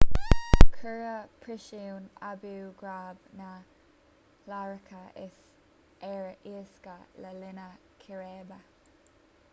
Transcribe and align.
cuireadh 0.75 1.33
príosún 1.41 2.03
abu 2.31 2.53
ghraib 2.79 3.19
na 3.41 3.49
hiaráice 4.47 5.29
ar 6.13 6.27
lasadh 6.55 7.25
le 7.27 7.37
linn 7.41 7.63
círéibe 8.05 8.59